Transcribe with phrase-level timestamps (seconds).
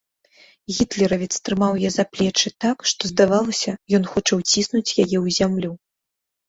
[0.77, 5.71] Гітлеравец трымаў яе за плечы так, што здавалася, ён хоча ўціснуць яе ў зямлю.